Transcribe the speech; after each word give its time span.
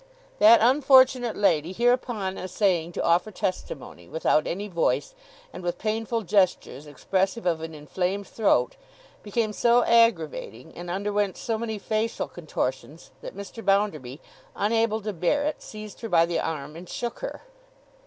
That 0.39 0.61
unfortunate 0.63 1.35
lady 1.37 1.73
hereupon 1.73 2.35
essaying 2.35 2.91
to 2.93 3.03
offer 3.03 3.29
testimony, 3.29 4.07
without 4.09 4.47
any 4.47 4.67
voice 4.67 5.13
and 5.53 5.61
with 5.61 5.77
painful 5.77 6.23
gestures 6.23 6.87
expressive 6.87 7.45
of 7.45 7.61
an 7.61 7.75
inflamed 7.75 8.25
throat, 8.25 8.77
became 9.21 9.53
so 9.53 9.83
aggravating 9.83 10.73
and 10.75 10.89
underwent 10.89 11.37
so 11.37 11.55
many 11.55 11.77
facial 11.77 12.27
contortions, 12.27 13.11
that 13.21 13.37
Mr. 13.37 13.63
Bounderby, 13.63 14.19
unable 14.55 15.01
to 15.03 15.13
bear 15.13 15.43
it, 15.45 15.61
seized 15.61 16.01
her 16.01 16.09
by 16.09 16.25
the 16.25 16.39
arm 16.39 16.75
and 16.75 16.89
shook 16.89 17.19
her. 17.19 17.43